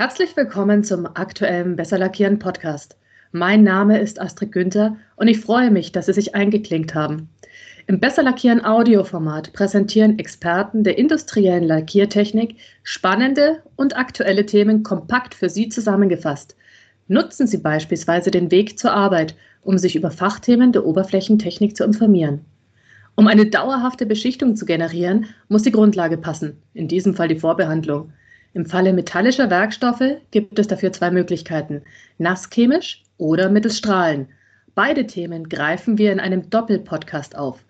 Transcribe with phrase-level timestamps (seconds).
[0.00, 2.96] Herzlich willkommen zum aktuellen Besser Lackieren Podcast.
[3.32, 7.28] Mein Name ist Astrid Günther und ich freue mich, dass Sie sich eingeklinkt haben.
[7.88, 15.50] Im Besser Lackieren Audioformat präsentieren Experten der industriellen Lackiertechnik spannende und aktuelle Themen kompakt für
[15.50, 16.54] Sie zusammengefasst.
[17.08, 22.44] Nutzen Sie beispielsweise den Weg zur Arbeit, um sich über Fachthemen der Oberflächentechnik zu informieren.
[23.16, 28.12] Um eine dauerhafte Beschichtung zu generieren, muss die Grundlage passen, in diesem Fall die Vorbehandlung.
[28.54, 31.82] Im Falle metallischer Werkstoffe gibt es dafür zwei Möglichkeiten,
[32.18, 34.28] nasschemisch oder mittels Strahlen.
[34.74, 37.64] Beide Themen greifen wir in einem Doppelpodcast auf.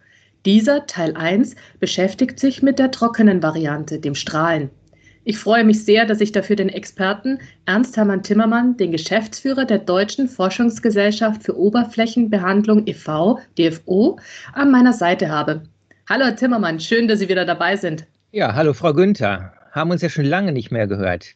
[0.45, 4.70] Dieser Teil 1 beschäftigt sich mit der trockenen Variante, dem Strahlen.
[5.24, 9.78] Ich freue mich sehr, dass ich dafür den Experten Ernst Hermann Timmermann, den Geschäftsführer der
[9.78, 14.19] Deutschen Forschungsgesellschaft für Oberflächenbehandlung e.V., DFO,
[14.55, 15.64] an meiner Seite habe.
[16.08, 18.06] Hallo Herr Timmermann, schön, dass Sie wieder dabei sind.
[18.33, 19.58] Ja, hallo Frau Günther.
[19.72, 21.34] Haben uns ja schon lange nicht mehr gehört.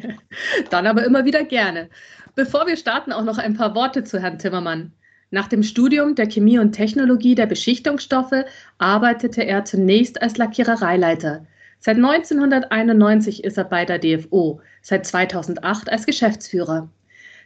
[0.70, 1.88] Dann aber immer wieder gerne.
[2.34, 4.92] Bevor wir starten, auch noch ein paar Worte zu Herrn Timmermann.
[5.30, 8.44] Nach dem Studium der Chemie und Technologie der Beschichtungsstoffe
[8.78, 11.46] arbeitete er zunächst als Lackierereileiter.
[11.78, 16.88] Seit 1991 ist er bei der DFO, seit 2008 als Geschäftsführer.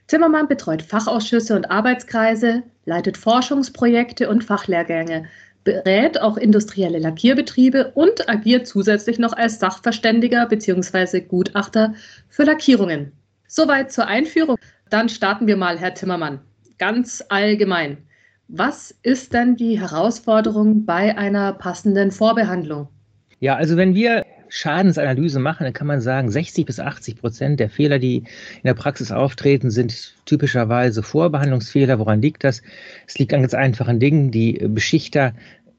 [0.08, 5.26] Zimmermann betreut Fachausschüsse und Arbeitskreise, leitet Forschungsprojekte und Fachlehrgänge,
[5.66, 11.20] berät auch industrielle Lackierbetriebe und agiert zusätzlich noch als Sachverständiger bzw.
[11.20, 11.94] Gutachter
[12.30, 13.12] für Lackierungen.
[13.46, 14.56] Soweit zur Einführung.
[14.88, 16.40] Dann starten wir mal, Herr Timmermann
[16.78, 17.98] ganz allgemein.
[18.48, 22.88] Was ist denn die Herausforderung bei einer passenden Vorbehandlung?
[23.40, 27.70] Ja, also wenn wir Schadensanalyse machen, dann kann man sagen, 60 bis 80 Prozent der
[27.70, 31.98] Fehler, die in der Praxis auftreten, sind typischerweise Vorbehandlungsfehler.
[31.98, 32.62] Woran liegt das?
[33.06, 34.30] Es liegt an ganz einfachen Dingen.
[34.30, 35.34] Die Beschichter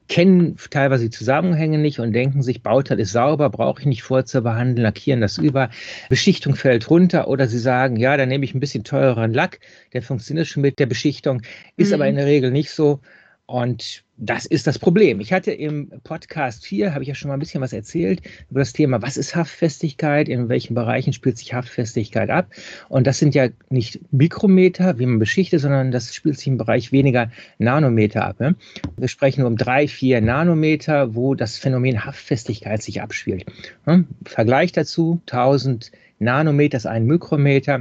[0.08, 4.82] kennen teilweise die Zusammenhänge nicht und denken sich, Bauteil ist sauber, brauche ich nicht vorzubehandeln,
[4.82, 5.68] lackieren das über,
[6.08, 9.60] Beschichtung fällt runter oder sie sagen, ja, dann nehme ich ein bisschen teureren Lack,
[9.92, 11.42] der funktioniert schon mit der Beschichtung,
[11.76, 11.94] ist mhm.
[11.94, 13.00] aber in der Regel nicht so.
[13.48, 15.20] Und das ist das Problem.
[15.20, 18.20] Ich hatte im Podcast 4, habe ich ja schon mal ein bisschen was erzählt,
[18.50, 22.50] über das Thema, was ist Haftfestigkeit, in welchen Bereichen spielt sich Haftfestigkeit ab.
[22.90, 26.92] Und das sind ja nicht Mikrometer, wie man beschichtet, sondern das spielt sich im Bereich
[26.92, 28.38] weniger Nanometer ab.
[28.38, 28.54] Ne?
[28.98, 33.46] Wir sprechen um drei, vier Nanometer, wo das Phänomen Haftfestigkeit sich abspielt.
[33.86, 34.04] Ne?
[34.26, 37.76] Vergleich dazu, 1000 Nanometer ist ein Mikrometer.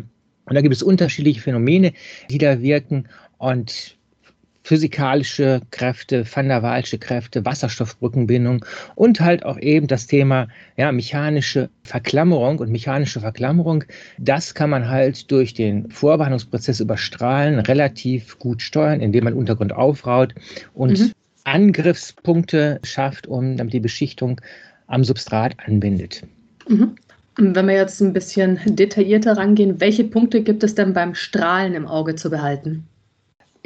[0.46, 1.92] Und da gibt es unterschiedliche Phänomene,
[2.30, 3.10] die da wirken.
[3.38, 3.97] Und
[4.68, 11.70] physikalische Kräfte, Van der Waalsche Kräfte, Wasserstoffbrückenbindung und halt auch eben das Thema ja, mechanische
[11.84, 13.86] Verklammerung und mechanische Verklammerung.
[14.18, 19.72] Das kann man halt durch den Vorbehandlungsprozess über Strahlen relativ gut steuern, indem man Untergrund
[19.72, 20.36] aufraut
[20.74, 21.12] und mhm.
[21.46, 24.42] Angriffspunkte schafft, um damit die Beschichtung
[24.88, 26.24] am Substrat anbindet.
[26.68, 26.98] Mhm.
[27.38, 31.88] Wenn wir jetzt ein bisschen detaillierter rangehen, welche Punkte gibt es denn beim Strahlen im
[31.88, 32.86] Auge zu behalten?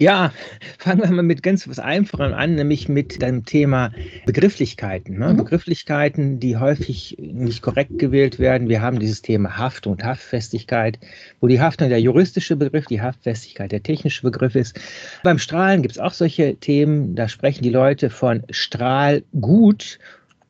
[0.01, 0.33] Ja,
[0.79, 3.91] fangen wir mal mit ganz was Einfachem an, nämlich mit dem Thema
[4.25, 5.19] Begrifflichkeiten.
[5.19, 5.31] Ne?
[5.31, 5.37] Mhm.
[5.37, 8.67] Begrifflichkeiten, die häufig nicht korrekt gewählt werden.
[8.67, 10.97] Wir haben dieses Thema Haftung und Haftfestigkeit,
[11.39, 14.75] wo die Haftung der juristische Begriff, die Haftfestigkeit der technische Begriff ist.
[15.21, 19.99] Beim Strahlen gibt es auch solche Themen, da sprechen die Leute von Strahlgut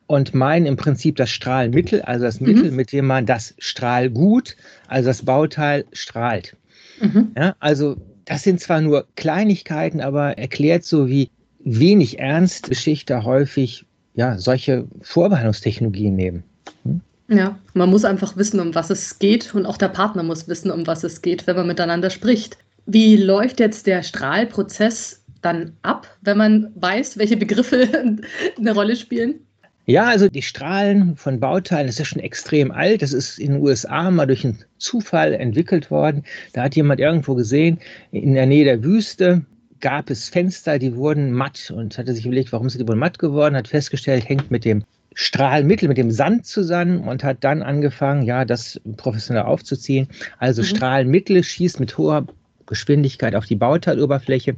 [0.08, 2.78] und meinen im Prinzip das Strahlmittel, also das Mittel, mhm.
[2.78, 4.56] mit dem man das Strahlgut,
[4.88, 6.56] also das Bauteil strahlt.
[7.02, 7.34] Mhm.
[7.36, 7.98] Ja, also
[8.32, 11.30] das sind zwar nur Kleinigkeiten, aber erklärt so, wie
[11.66, 16.44] wenig ernst Geschichte häufig ja, solche Vorbehandlungstechnologien nehmen.
[16.84, 17.02] Hm?
[17.28, 20.72] Ja, man muss einfach wissen, um was es geht und auch der Partner muss wissen,
[20.72, 22.58] um was es geht, wenn man miteinander spricht.
[22.86, 27.90] Wie läuft jetzt der Strahlprozess dann ab, wenn man weiß, welche Begriffe
[28.58, 29.42] eine Rolle spielen?
[29.92, 33.02] Ja, also die Strahlen von Bauteilen, das ist ja schon extrem alt.
[33.02, 36.24] Das ist in den USA mal durch einen Zufall entwickelt worden.
[36.54, 37.78] Da hat jemand irgendwo gesehen,
[38.14, 39.44] in der Nähe der Wüste
[39.82, 43.20] gab es Fenster, die wurden matt und hatte sich überlegt, warum sind die wohl matt
[43.20, 48.24] geworden, hat festgestellt, hängt mit dem Strahlmittel, mit dem Sand zusammen und hat dann angefangen,
[48.24, 50.08] ja, das professionell aufzuziehen.
[50.38, 50.68] Also mhm.
[50.68, 52.26] Strahlmittel schießt mit hoher
[52.66, 54.56] Geschwindigkeit auf die Bauteiloberfläche.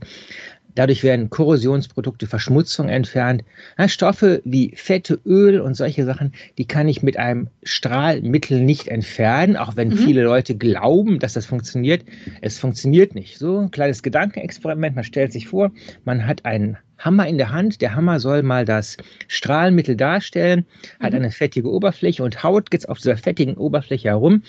[0.75, 3.43] Dadurch werden Korrosionsprodukte, Verschmutzung entfernt.
[3.77, 8.87] Ja, Stoffe wie Fette, Öl und solche Sachen, die kann ich mit einem Strahlmittel nicht
[8.87, 9.97] entfernen, auch wenn mhm.
[9.97, 12.03] viele Leute glauben, dass das funktioniert.
[12.41, 13.37] Es funktioniert nicht.
[13.37, 14.95] So ein kleines Gedankenexperiment.
[14.95, 15.71] Man stellt sich vor,
[16.05, 17.81] man hat einen Hammer in der Hand.
[17.81, 18.97] Der Hammer soll mal das
[19.27, 20.65] Strahlmittel darstellen,
[20.99, 21.19] hat mhm.
[21.19, 24.43] eine fettige Oberfläche und haut jetzt auf dieser fettigen Oberfläche herum.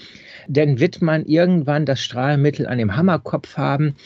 [0.49, 3.97] Dann wird man irgendwann das Strahlmittel an dem Hammerkopf haben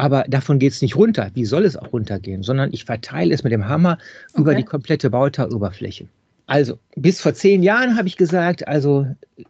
[0.00, 1.30] aber davon geht es nicht runter.
[1.34, 2.42] Wie soll es auch runtergehen?
[2.42, 3.98] Sondern ich verteile es mit dem Hammer
[4.32, 4.40] okay.
[4.40, 6.06] über die komplette Bauteiloberfläche.
[6.46, 9.06] Also, bis vor zehn Jahren habe ich gesagt, also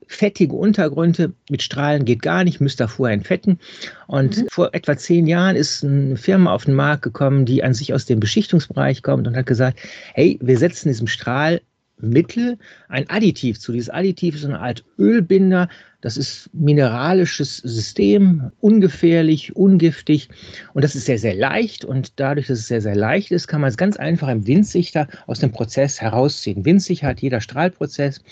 [0.06, 3.58] fettige Untergründe mit Strahlen geht gar nicht, müsst ihr vorher entfetten.
[4.06, 4.48] Und mhm.
[4.50, 8.04] vor etwa zehn Jahren ist eine Firma auf den Markt gekommen, die an sich aus
[8.04, 9.80] dem Beschichtungsbereich kommt und hat gesagt,
[10.12, 11.62] hey, wir setzen diesem Strahl
[12.02, 12.58] Mittel
[12.88, 13.72] ein Additiv zu.
[13.72, 15.68] Dieses Additiv ist eine Art Ölbinder.
[16.00, 20.28] Das ist mineralisches System, ungefährlich, ungiftig
[20.72, 21.84] und das ist sehr, sehr leicht.
[21.84, 25.08] Und dadurch, dass es sehr, sehr leicht ist, kann man es ganz einfach im Windsichter
[25.26, 26.64] aus dem Prozess herausziehen.
[26.64, 28.22] Windsicher hat jeder Strahlprozess.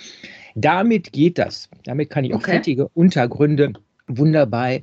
[0.54, 1.68] Damit geht das.
[1.84, 2.52] Damit kann ich auch okay.
[2.52, 3.74] fettige Untergründe
[4.06, 4.78] wunderbar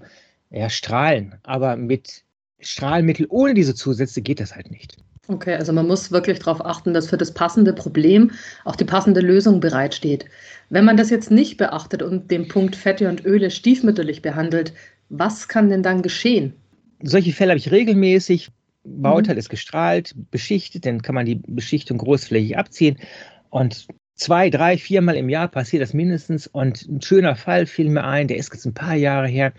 [0.51, 1.35] ja, strahlen.
[1.43, 2.23] Aber mit
[2.59, 4.97] Strahlmittel ohne diese Zusätze geht das halt nicht.
[5.27, 8.31] Okay, also man muss wirklich darauf achten, dass für das passende Problem
[8.63, 10.25] auch die passende Lösung bereitsteht.
[10.69, 14.73] Wenn man das jetzt nicht beachtet und den Punkt Fette und Öle stiefmütterlich behandelt,
[15.09, 16.53] was kann denn dann geschehen?
[17.01, 18.49] Solche Fälle habe ich regelmäßig.
[18.83, 19.39] Bauteil mhm.
[19.39, 22.97] ist gestrahlt, beschichtet, dann kann man die Beschichtung großflächig abziehen.
[23.49, 26.47] Und zwei, drei, viermal im Jahr passiert das mindestens.
[26.47, 29.53] Und ein schöner Fall fiel mir ein, der ist jetzt ein paar Jahre her.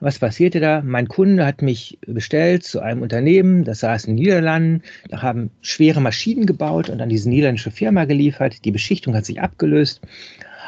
[0.00, 0.82] Was passierte da?
[0.82, 4.82] Mein Kunde hat mich bestellt zu einem Unternehmen, das saß in den Niederlanden.
[5.08, 8.64] Da haben schwere Maschinen gebaut und an diese niederländische Firma geliefert.
[8.64, 10.00] Die Beschichtung hat sich abgelöst.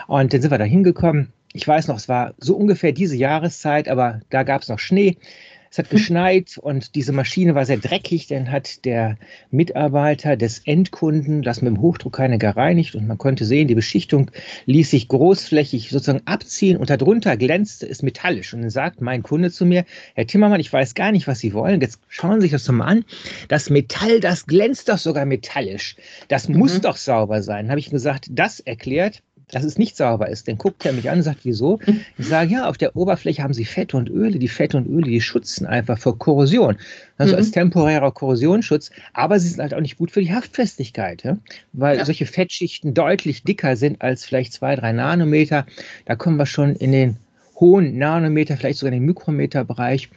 [0.06, 1.32] Und dann sind wir da hingekommen.
[1.52, 5.16] Ich weiß noch, es war so ungefähr diese Jahreszeit, aber da gab es noch Schnee.
[5.76, 8.28] Es hat geschneit und diese Maschine war sehr dreckig.
[8.28, 9.19] Dann hat der
[9.50, 14.31] Mitarbeiter des Endkunden das mit dem Hochdruckreiniger gereinigt und man konnte sehen, die Beschichtung
[14.64, 18.55] ließ sich großflächig sozusagen abziehen und darunter glänzte es metallisch.
[18.55, 19.84] Und dann sagt mein Kunde zu mir,
[20.14, 21.82] Herr Timmermann, ich weiß gar nicht, was Sie wollen.
[21.82, 23.05] Jetzt schauen Sie sich das doch mal an.
[23.49, 25.96] Das Metall, das glänzt doch sogar metallisch.
[26.29, 26.56] Das mhm.
[26.56, 27.69] muss doch sauber sein.
[27.69, 30.48] Habe ich gesagt, das erklärt, dass es nicht sauber ist.
[30.48, 31.78] Dann guckt er mich an und sagt, wieso?
[32.19, 34.38] Ich sage, ja, auf der Oberfläche haben Sie Fette und Öle.
[34.38, 36.76] Die Fette und Öle, die schützen einfach vor Korrosion.
[37.19, 37.38] Also mhm.
[37.38, 38.90] als temporärer Korrosionsschutz.
[39.12, 41.38] Aber sie sind halt auch nicht gut für die Haftfestigkeit, ja?
[41.72, 42.04] weil ja.
[42.04, 45.66] solche Fettschichten deutlich dicker sind als vielleicht zwei, drei Nanometer.
[46.06, 47.16] Da kommen wir schon in den
[47.60, 50.10] hohen Nanometer, vielleicht sogar in den Mikrometerbereich.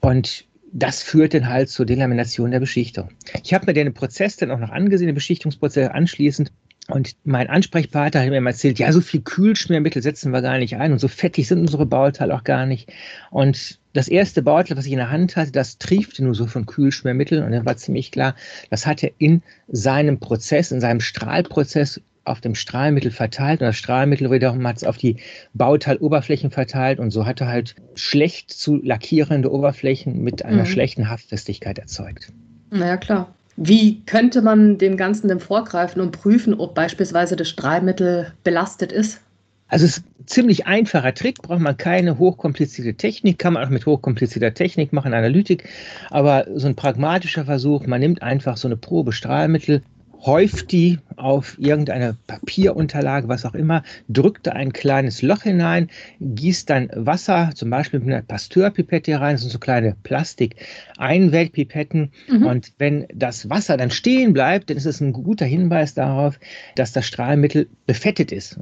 [0.00, 3.08] Und das führt dann halt zur Delamination der Beschichtung.
[3.42, 6.52] Ich habe mir den Prozess dann auch noch angesehen, den Beschichtungsprozess anschließend.
[6.88, 10.76] Und mein Ansprechpartner hat mir immer erzählt, ja, so viel Kühlschmiermittel setzen wir gar nicht
[10.76, 12.92] ein und so fettig sind unsere Bauteile auch gar nicht.
[13.30, 16.66] Und das erste Bauteil, was ich in der Hand hatte, das triefte nur so von
[16.66, 18.36] Kühlschmiermitteln und dann war ziemlich klar,
[18.70, 24.30] das hatte in seinem Prozess, in seinem Strahlprozess auf dem Strahlmittel verteilt und das Strahlmittel
[24.30, 25.16] wiederum hat es auf die
[25.54, 30.66] Bauteiloberflächen verteilt und so hatte halt schlecht zu lackierende Oberflächen mit einer mhm.
[30.66, 32.32] schlechten Haftfestigkeit erzeugt.
[32.70, 33.35] Naja, klar.
[33.56, 39.20] Wie könnte man dem Ganzen denn vorgreifen und prüfen, ob beispielsweise das Strahlmittel belastet ist?
[39.68, 43.70] Also es ist ein ziemlich einfacher Trick, braucht man keine hochkomplizierte Technik, kann man auch
[43.70, 45.68] mit hochkomplizierter Technik machen, Analytik,
[46.10, 49.82] aber so ein pragmatischer Versuch, man nimmt einfach so eine Probe Strahlmittel,
[50.24, 55.90] häuft die auf irgendeine Papierunterlage, was auch immer, drückt da ein kleines Loch hinein,
[56.20, 62.10] gießt dann Wasser, zum Beispiel mit einer Pasteurpipette rein, das sind so kleine Plastik-Einwegpipetten.
[62.28, 62.46] Mhm.
[62.46, 66.38] Und wenn das Wasser dann stehen bleibt, dann ist es ein guter Hinweis darauf,
[66.74, 68.58] dass das Strahlmittel befettet ist.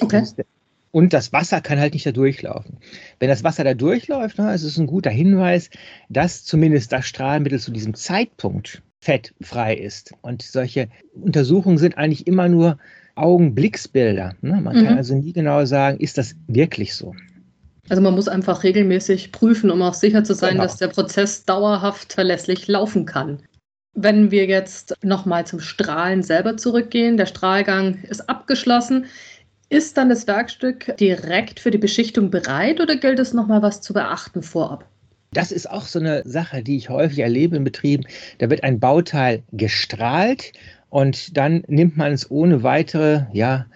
[0.00, 0.22] Okay.
[0.92, 2.78] Und das Wasser kann halt nicht da durchlaufen.
[3.18, 5.68] Wenn das Wasser da durchläuft, ist es ein guter Hinweis,
[6.08, 10.12] dass zumindest das Strahlmittel zu diesem Zeitpunkt fettfrei ist.
[10.20, 12.76] Und solche Untersuchungen sind eigentlich immer nur
[13.14, 14.34] Augenblicksbilder.
[14.40, 14.60] Ne?
[14.60, 14.84] Man mhm.
[14.84, 17.14] kann also nie genau sagen, ist das wirklich so.
[17.88, 20.64] Also man muss einfach regelmäßig prüfen, um auch sicher zu sein, genau.
[20.64, 23.38] dass der Prozess dauerhaft verlässlich laufen kann.
[23.94, 29.06] Wenn wir jetzt nochmal zum Strahlen selber zurückgehen, der Strahlgang ist abgeschlossen.
[29.68, 33.94] Ist dann das Werkstück direkt für die Beschichtung bereit oder gilt es nochmal was zu
[33.94, 34.84] beachten vorab?
[35.32, 38.04] Das ist auch so eine Sache, die ich häufig erlebe in Betrieben.
[38.38, 40.52] Da wird ein Bauteil gestrahlt
[40.88, 43.66] und dann nimmt man es ohne weitere, ja,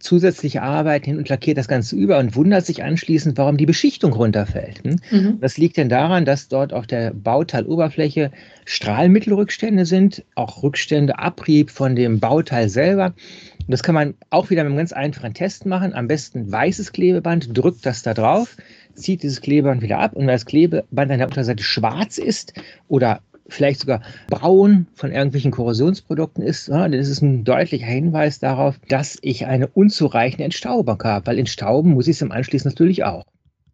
[0.00, 4.14] zusätzliche Arbeit hin und lackiert das Ganze über und wundert sich anschließend, warum die Beschichtung
[4.14, 4.82] runterfällt.
[4.82, 4.96] Hm?
[5.10, 5.40] Mhm.
[5.40, 8.32] Das liegt denn daran, dass dort auf der Bauteiloberfläche
[8.64, 13.14] Strahlmittelrückstände sind, auch Rückstände, Abrieb von dem Bauteil selber.
[13.58, 15.92] Und das kann man auch wieder mit einem ganz einfachen Test machen.
[15.92, 18.56] Am besten weißes Klebeband, drückt das da drauf,
[19.00, 22.52] zieht dieses Klebeband wieder ab und wenn das Klebeband an der Unterseite schwarz ist
[22.88, 28.38] oder vielleicht sogar braun von irgendwelchen Korrosionsprodukten ist, ja, dann ist es ein deutlicher Hinweis
[28.38, 33.04] darauf, dass ich eine unzureichende Entstaubung habe, weil entstauben muss ich es im Anschluss natürlich
[33.04, 33.24] auch.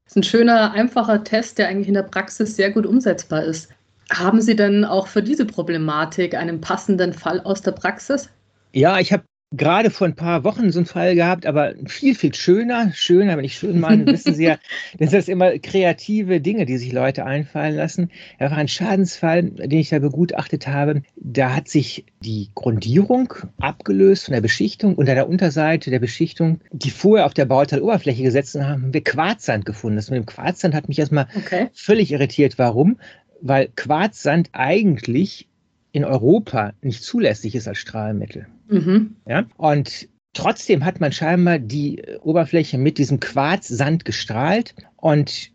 [0.04, 3.70] Das ist ein schöner, einfacher Test, der eigentlich in der Praxis sehr gut umsetzbar ist.
[4.10, 8.30] Haben Sie denn auch für diese Problematik einen passenden Fall aus der Praxis?
[8.72, 12.34] Ja, ich habe gerade vor ein paar Wochen so einen Fall gehabt, aber viel, viel
[12.34, 12.90] schöner.
[12.94, 14.58] Schöner, wenn ich schön meine, wissen Sie ja,
[14.98, 18.10] das sind immer kreative Dinge, die sich Leute einfallen lassen.
[18.38, 21.02] Da war ein Schadensfall, den ich da begutachtet habe.
[21.16, 24.96] Da hat sich die Grundierung abgelöst von der Beschichtung.
[24.96, 29.64] Unter der Unterseite der Beschichtung, die vorher auf der Bauteiloberfläche gesetzt haben, haben wir Quarzsand
[29.64, 29.96] gefunden.
[29.96, 31.68] Das mit dem Quarzsand hat mich erstmal okay.
[31.72, 32.58] völlig irritiert.
[32.58, 32.98] Warum?
[33.40, 35.48] Weil Quarzsand eigentlich
[35.92, 38.46] in Europa nicht zulässig ist als Strahlmittel.
[38.68, 39.16] Mhm.
[39.26, 39.46] Ja?
[39.56, 45.50] Und trotzdem hat man scheinbar die Oberfläche mit diesem Quarzsand gestrahlt und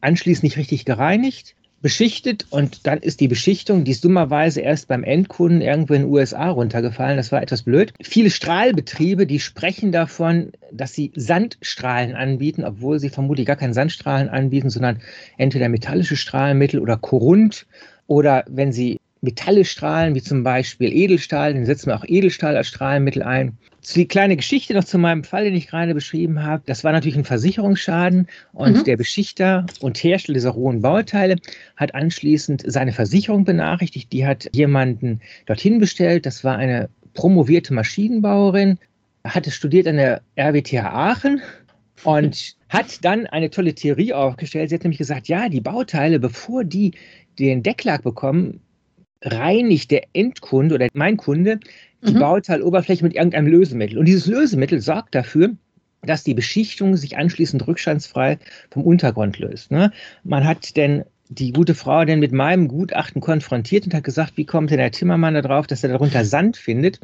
[0.00, 5.02] anschließend nicht richtig gereinigt, beschichtet und dann ist die Beschichtung, die ist dummerweise erst beim
[5.02, 7.16] Endkunden irgendwo in den USA runtergefallen.
[7.16, 7.92] Das war etwas blöd.
[8.00, 14.28] Viele Strahlbetriebe, die sprechen davon, dass sie Sandstrahlen anbieten, obwohl sie vermutlich gar keinen Sandstrahlen
[14.28, 15.00] anbieten, sondern
[15.36, 17.66] entweder metallische Strahlmittel oder Korund
[18.06, 22.66] oder wenn sie Metalle strahlen, wie zum Beispiel Edelstahl, dann setzen wir auch Edelstahl als
[22.66, 23.56] Strahlenmittel ein.
[23.94, 26.64] Die kleine Geschichte noch zu meinem Fall, den ich gerade beschrieben habe.
[26.66, 28.84] Das war natürlich ein Versicherungsschaden und mhm.
[28.84, 31.36] der Beschichter und Hersteller dieser rohen Bauteile
[31.76, 34.12] hat anschließend seine Versicherung benachrichtigt.
[34.12, 36.26] Die hat jemanden dorthin bestellt.
[36.26, 38.78] Das war eine promovierte Maschinenbauerin,
[39.24, 41.40] hatte studiert an der RWTH Aachen
[42.02, 44.70] und hat dann eine tolle Theorie aufgestellt.
[44.70, 46.92] Sie hat nämlich gesagt, ja, die Bauteile, bevor die
[47.38, 48.60] den Decklack bekommen,
[49.22, 51.60] reinigt der Endkunde oder mein Kunde
[52.06, 52.18] die mhm.
[52.18, 53.98] Bauteiloberfläche mit irgendeinem Lösemittel.
[53.98, 55.50] Und dieses Lösemittel sorgt dafür,
[56.02, 58.38] dass die Beschichtung sich anschließend rückstandsfrei
[58.70, 59.70] vom Untergrund löst.
[59.70, 59.92] Ne?
[60.24, 64.44] Man hat denn die gute Frau denn mit meinem Gutachten konfrontiert und hat gesagt, wie
[64.44, 67.00] kommt denn der Timmermann darauf, dass er darunter Sand findet?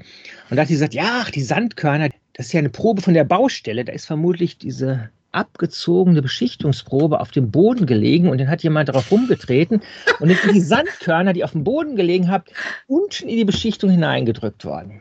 [0.50, 3.14] Und da hat sie gesagt, ja, ach, die Sandkörner, das ist ja eine Probe von
[3.14, 8.62] der Baustelle, da ist vermutlich diese abgezogene Beschichtungsprobe auf dem Boden gelegen und dann hat
[8.62, 9.82] jemand darauf rumgetreten
[10.20, 12.44] und dann sind die Sandkörner, die auf dem Boden gelegen haben,
[12.86, 15.00] unten in die Beschichtung hineingedrückt worden.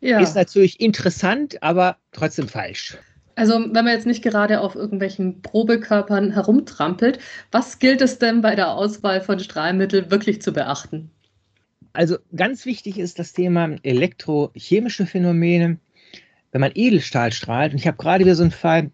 [0.00, 0.20] Ja.
[0.20, 2.96] Ist natürlich interessant, aber trotzdem falsch.
[3.34, 7.20] Also wenn man jetzt nicht gerade auf irgendwelchen Probekörpern herumtrampelt,
[7.52, 11.10] was gilt es denn bei der Auswahl von Strahlmitteln wirklich zu beachten?
[11.92, 15.78] Also ganz wichtig ist das Thema elektrochemische Phänomene.
[16.50, 18.90] Wenn man Edelstahl strahlt, und ich habe gerade wieder so einen Fall,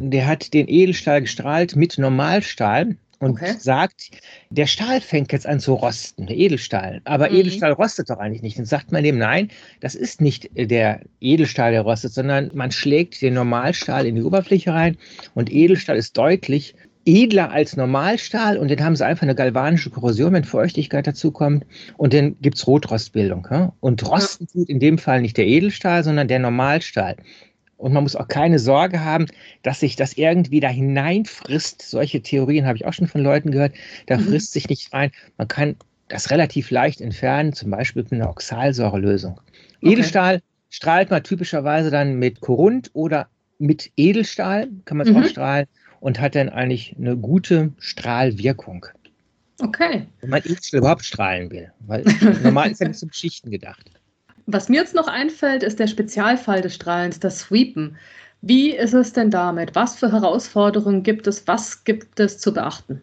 [0.00, 3.54] der hat den Edelstahl gestrahlt mit Normalstahl und okay.
[3.58, 4.10] sagt,
[4.50, 7.00] der Stahl fängt jetzt an zu rosten, der Edelstahl.
[7.04, 7.36] Aber mhm.
[7.36, 8.58] Edelstahl rostet doch eigentlich nicht.
[8.58, 9.48] Dann sagt man dem, nein,
[9.80, 14.72] das ist nicht der Edelstahl, der rostet, sondern man schlägt den Normalstahl in die Oberfläche
[14.72, 14.96] rein
[15.34, 16.74] und Edelstahl ist deutlich
[17.06, 21.66] edler als Normalstahl und dann haben sie einfach eine galvanische Korrosion, wenn Feuchtigkeit dazukommt
[21.98, 23.46] und dann gibt es Rotrostbildung.
[23.80, 27.16] Und rosten tut in dem Fall nicht der Edelstahl, sondern der Normalstahl.
[27.76, 29.26] Und man muss auch keine Sorge haben,
[29.62, 31.82] dass sich das irgendwie da hineinfrisst.
[31.82, 33.74] Solche Theorien habe ich auch schon von Leuten gehört.
[34.06, 34.28] Da mhm.
[34.28, 35.10] frisst sich nicht rein.
[35.36, 35.76] Man kann
[36.08, 39.40] das relativ leicht entfernen, zum Beispiel mit einer Oxalsäurelösung.
[39.78, 39.92] Okay.
[39.92, 40.40] Edelstahl
[40.70, 43.28] strahlt man typischerweise dann mit Korund oder
[43.58, 45.22] mit Edelstahl, kann man es mhm.
[45.22, 45.66] auch strahlen
[46.00, 48.86] und hat dann eigentlich eine gute Strahlwirkung.
[49.60, 50.06] Okay.
[50.20, 52.04] Wenn man Edelstahl überhaupt strahlen will, weil
[52.42, 53.90] normal ist ja nicht zum Schichten gedacht.
[54.46, 57.96] Was mir jetzt noch einfällt, ist der Spezialfall des Strahlens, das Sweepen.
[58.42, 59.74] Wie ist es denn damit?
[59.74, 61.46] Was für Herausforderungen gibt es?
[61.48, 63.00] Was gibt es zu beachten?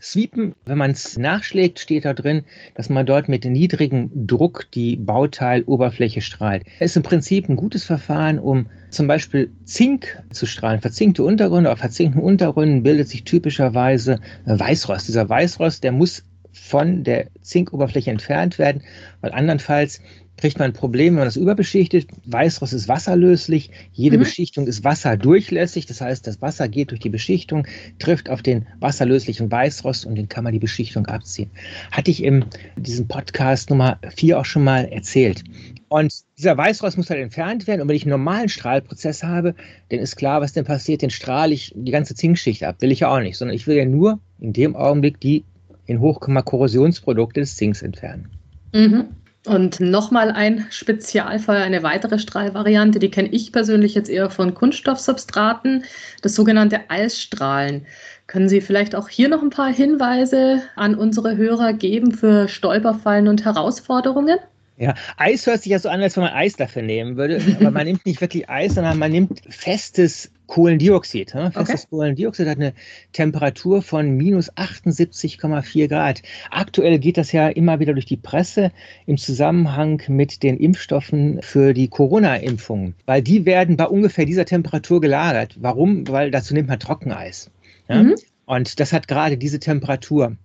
[0.00, 4.94] Sweepen, wenn man es nachschlägt, steht da drin, dass man dort mit niedrigem Druck die
[4.94, 6.64] Bauteiloberfläche strahlt.
[6.78, 10.82] Es ist im Prinzip ein gutes Verfahren, um zum Beispiel Zink zu strahlen.
[10.82, 15.08] Verzinkte Untergründe, auf verzinkten Untergründen bildet sich typischerweise Weißrost.
[15.08, 18.82] Dieser Weißrost, der muss von der Zinkoberfläche entfernt werden,
[19.20, 20.00] weil andernfalls
[20.36, 22.08] kriegt man ein Problem, wenn man das überbeschichtet.
[22.26, 24.22] Weißrost ist wasserlöslich, jede mhm.
[24.22, 27.66] Beschichtung ist wasserdurchlässig, das heißt, das Wasser geht durch die Beschichtung,
[27.98, 31.50] trifft auf den wasserlöslichen Weißrost und den kann man die Beschichtung abziehen.
[31.90, 32.44] Hatte ich in
[32.76, 35.42] diesem Podcast Nummer 4 auch schon mal erzählt.
[35.88, 37.80] Und dieser Weißrost muss halt entfernt werden.
[37.80, 39.54] Und wenn ich einen normalen Strahlprozess habe,
[39.90, 41.02] dann ist klar, was denn passiert.
[41.02, 42.76] Den strahle ich die ganze Zinkschicht ab.
[42.80, 45.44] Will ich ja auch nicht, sondern ich will ja nur in dem Augenblick die
[45.86, 48.28] in Hochkomma Korrosionsprodukte des Zinks entfernen.
[48.72, 49.04] Mhm.
[49.46, 55.84] Und nochmal ein Spezialfall, eine weitere Strahlvariante, die kenne ich persönlich jetzt eher von Kunststoffsubstraten,
[56.22, 57.86] das sogenannte Eisstrahlen.
[58.26, 63.28] Können Sie vielleicht auch hier noch ein paar Hinweise an unsere Hörer geben für Stolperfallen
[63.28, 64.38] und Herausforderungen?
[64.78, 67.40] Ja, Eis hört sich ja so an, als wenn man Eis dafür nehmen würde.
[67.60, 71.34] Aber man nimmt nicht wirklich Eis, sondern man nimmt festes Kohlendioxid.
[71.34, 71.50] Ne?
[71.52, 71.86] Festes okay.
[71.90, 72.72] Kohlendioxid hat eine
[73.12, 76.22] Temperatur von minus 78,4 Grad.
[76.50, 78.72] Aktuell geht das ja immer wieder durch die Presse
[79.06, 85.00] im Zusammenhang mit den Impfstoffen für die Corona-Impfungen, weil die werden bei ungefähr dieser Temperatur
[85.00, 85.56] gelagert.
[85.60, 86.06] Warum?
[86.08, 87.50] Weil dazu nimmt man Trockeneis.
[87.88, 88.02] Ja?
[88.02, 88.14] Mhm.
[88.46, 90.36] Und das hat gerade diese Temperatur.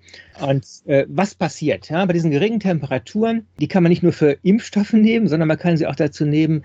[0.42, 1.90] Und äh, was passiert?
[1.90, 5.60] Ja, bei diesen geringen Temperaturen, die kann man nicht nur für Impfstoffe nehmen, sondern man
[5.60, 6.64] kann sie auch dazu nehmen,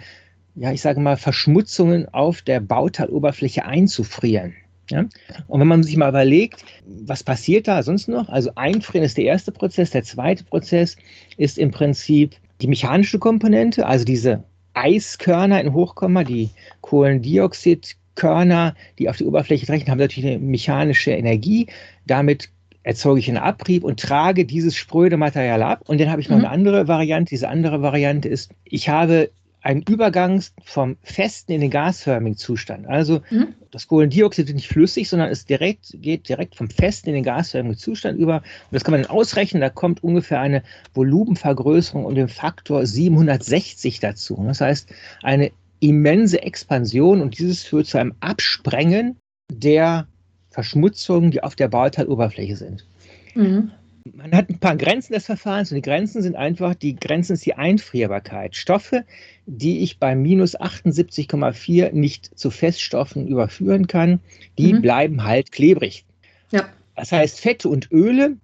[0.57, 4.55] ja, ich sage mal, Verschmutzungen auf der Bauteiloberfläche einzufrieren.
[4.91, 5.05] Ja?
[5.49, 8.29] Und wenn man sich mal überlegt, was passiert da sonst noch?
[8.29, 9.91] Also einfrieren ist der erste Prozess.
[9.91, 10.97] Der zweite Prozess
[11.37, 14.45] ist im Prinzip die mechanische Komponente, also diese
[14.75, 21.67] Eiskörner in Hochkomma, die Kohlendioxidkörner, die auf die Oberfläche treten, haben natürlich eine mechanische Energie.
[22.07, 22.49] Damit
[22.83, 25.83] erzeuge ich einen Abrieb und trage dieses spröde Material ab.
[25.87, 26.45] Und dann habe ich noch mhm.
[26.45, 27.31] eine andere Variante.
[27.31, 29.31] Diese andere Variante ist, ich habe
[29.67, 32.87] einen Übergang vom festen in den gasförmigen Zustand.
[32.87, 33.49] Also mhm.
[33.73, 37.77] das Kohlendioxid ist nicht flüssig, sondern es direkt, geht direkt vom festen in den gasförmigen
[37.77, 38.37] Zustand über.
[38.37, 39.61] Und das kann man dann ausrechnen.
[39.61, 40.63] Da kommt ungefähr eine
[40.95, 44.41] Volumenvergrößerung um den Faktor 760 dazu.
[44.47, 44.89] Das heißt,
[45.25, 49.17] eine immense Expansion und dieses führt zu einem Absprengen
[49.51, 50.07] der
[50.51, 52.87] Verschmutzungen, die auf der Bauteiloberfläche sind.
[53.35, 53.73] Mhm
[54.15, 57.47] man hat ein paar Grenzen des Verfahrens und die Grenzen sind einfach, die Grenzen ist
[57.47, 58.57] die Einfrierbarkeit.
[58.57, 59.05] Stoffe,
[59.47, 64.21] die ich bei minus 78,4 nicht zu Feststoffen überführen kann,
[64.59, 64.83] die mhm.
[64.83, 66.05] bleiben halt klebrig.
[66.51, 66.69] Ja.
[66.95, 68.37] Das heißt, Fette und Öle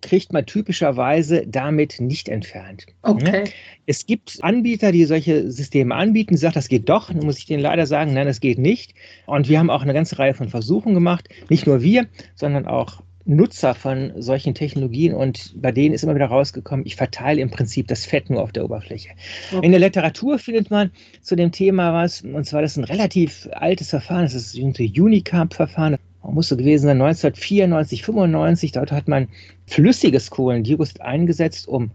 [0.00, 2.86] kriegt man typischerweise damit nicht entfernt.
[3.02, 3.44] Okay.
[3.86, 7.08] Es gibt Anbieter, die solche Systeme anbieten, die sagen, das geht doch.
[7.08, 8.94] Dann muss ich denen leider sagen, nein, das geht nicht.
[9.26, 11.28] Und wir haben auch eine ganze Reihe von Versuchen gemacht.
[11.48, 12.06] Nicht nur wir,
[12.36, 17.42] sondern auch Nutzer von solchen Technologien und bei denen ist immer wieder rausgekommen, ich verteile
[17.42, 19.10] im Prinzip das Fett nur auf der Oberfläche.
[19.52, 19.64] Okay.
[19.66, 23.46] In der Literatur findet man zu dem Thema was, und zwar das ist ein relativ
[23.52, 25.98] altes Verfahren, das ist das Unicarb-Verfahren.
[26.22, 29.28] Man muss so gewesen sein, 1994, 95, dort hat man
[29.66, 31.90] flüssiges Kohlendioxid eingesetzt, um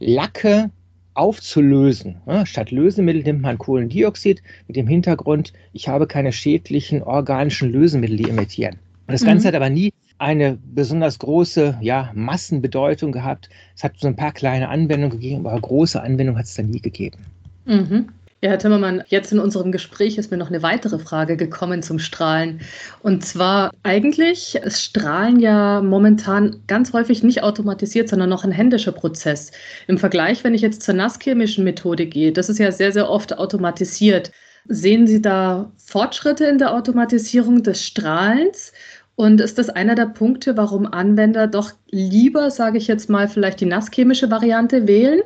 [0.00, 0.70] Lacke
[1.14, 2.16] aufzulösen.
[2.46, 8.28] Statt Lösemittel nimmt man Kohlendioxid mit dem Hintergrund, ich habe keine schädlichen organischen Lösemittel, die
[8.28, 8.74] emittieren.
[9.06, 9.48] Und das Ganze mhm.
[9.48, 13.48] hat aber nie eine besonders große ja, Massenbedeutung gehabt.
[13.76, 16.80] Es hat so ein paar kleine Anwendungen gegeben, aber große Anwendungen hat es dann nie
[16.80, 17.18] gegeben.
[17.64, 18.08] Mhm.
[18.44, 21.98] Ja, Herr Timmermann, jetzt in unserem Gespräch ist mir noch eine weitere Frage gekommen zum
[21.98, 22.60] Strahlen.
[23.00, 28.92] Und zwar eigentlich ist Strahlen ja momentan ganz häufig nicht automatisiert, sondern noch ein händischer
[28.92, 29.50] Prozess.
[29.86, 33.38] Im Vergleich, wenn ich jetzt zur nasschemischen Methode gehe, das ist ja sehr, sehr oft
[33.38, 34.30] automatisiert.
[34.66, 38.74] Sehen Sie da Fortschritte in der Automatisierung des Strahlens?
[39.16, 43.60] Und ist das einer der Punkte, warum Anwender doch lieber, sage ich jetzt mal, vielleicht
[43.60, 45.20] die nasschemische Variante wählen?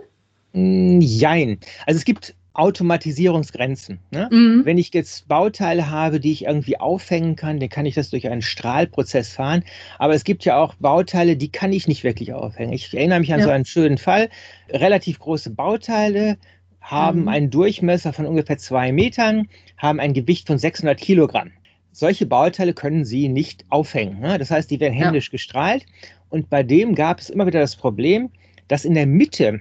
[0.53, 1.59] Mm, jein.
[1.87, 4.01] Also es gibt Automatisierungsgrenzen.
[4.11, 4.29] Ne?
[4.33, 4.65] Mhm.
[4.65, 8.29] Wenn ich jetzt Bauteile habe, die ich irgendwie aufhängen kann, dann kann ich das durch
[8.29, 9.63] einen Strahlprozess fahren.
[9.99, 12.73] Aber es gibt ja auch Bauteile, die kann ich nicht wirklich aufhängen.
[12.73, 13.47] Ich erinnere mich an ja.
[13.47, 14.29] so einen schönen Fall.
[14.71, 16.37] Relativ große Bauteile
[16.81, 17.29] haben mhm.
[17.29, 19.47] einen Durchmesser von ungefähr zwei Metern,
[19.77, 21.53] haben ein Gewicht von 600 Kilogramm
[21.93, 24.21] solche Bauteile können Sie nicht aufhängen.
[24.21, 24.39] Ne?
[24.39, 25.33] Das heißt, die werden händisch ja.
[25.33, 25.87] gestrahlt.
[26.31, 28.31] Und bei dem gab es immer wieder das Problem,
[28.69, 29.61] dass in der Mitte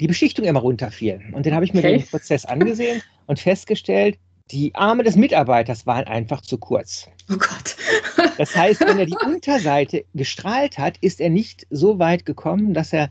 [0.00, 1.20] die Beschichtung immer runterfiel.
[1.32, 1.98] Und dann habe ich mir okay.
[1.98, 4.18] den Prozess angesehen und festgestellt,
[4.50, 7.08] die Arme des Mitarbeiters waren einfach zu kurz.
[7.30, 7.76] Oh Gott.
[8.38, 12.92] das heißt, wenn er die Unterseite gestrahlt hat, ist er nicht so weit gekommen, dass
[12.92, 13.10] er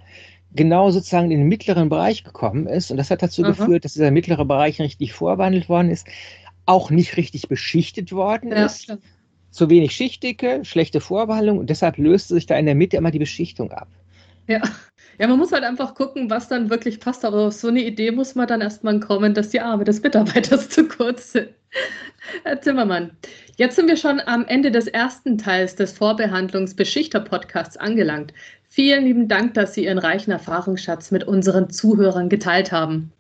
[0.53, 2.91] genau sozusagen in den mittleren Bereich gekommen ist.
[2.91, 3.51] Und das hat dazu Aha.
[3.51, 6.05] geführt, dass dieser mittlere Bereich richtig vorwandelt worden ist
[6.65, 8.83] auch nicht richtig beschichtet worden ja, ist.
[8.83, 9.03] Stimmt.
[9.49, 13.19] Zu wenig Schichtdicke, schlechte Vorbehandlung und deshalb löste sich da in der Mitte immer die
[13.19, 13.89] Beschichtung ab.
[14.47, 14.61] Ja.
[15.19, 17.25] ja, man muss halt einfach gucken, was dann wirklich passt.
[17.25, 20.69] Aber auf so eine Idee muss man dann erstmal kommen, dass die Arme des Mitarbeiters
[20.69, 21.49] zu kurz sind.
[22.43, 23.11] Herr Zimmermann,
[23.57, 28.33] jetzt sind wir schon am Ende des ersten Teils des Vorbehandlungsbeschichter-Podcasts angelangt.
[28.67, 33.11] Vielen lieben Dank, dass Sie Ihren reichen Erfahrungsschatz mit unseren Zuhörern geteilt haben.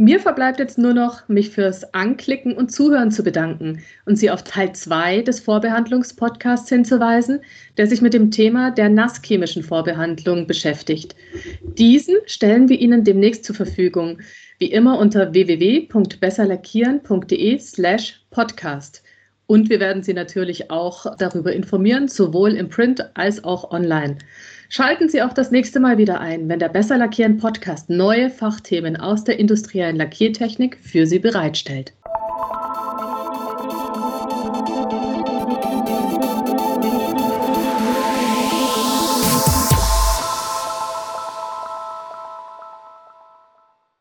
[0.00, 4.44] Mir verbleibt jetzt nur noch, mich fürs Anklicken und Zuhören zu bedanken und Sie auf
[4.44, 7.40] Teil 2 des Vorbehandlungspodcasts hinzuweisen,
[7.76, 11.14] der sich mit dem Thema der nasschemischen Vorbehandlung beschäftigt.
[11.76, 14.20] Diesen stellen wir Ihnen demnächst zur Verfügung,
[14.58, 19.02] wie immer unter www.besserlackieren.de slash podcast.
[19.44, 24.16] Und wir werden Sie natürlich auch darüber informieren, sowohl im Print als auch online.
[24.72, 28.96] Schalten Sie auch das nächste Mal wieder ein, wenn der Besser Lackieren Podcast neue Fachthemen
[28.96, 31.92] aus der industriellen Lackiertechnik für Sie bereitstellt.